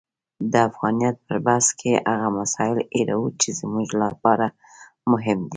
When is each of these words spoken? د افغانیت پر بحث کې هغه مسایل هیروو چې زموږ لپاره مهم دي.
د 0.51 0.53
افغانیت 0.69 1.15
پر 1.25 1.37
بحث 1.47 1.67
کې 1.79 1.91
هغه 2.11 2.29
مسایل 2.39 2.77
هیروو 2.95 3.35
چې 3.41 3.49
زموږ 3.59 3.87
لپاره 4.03 4.45
مهم 5.11 5.39
دي. 5.43 5.49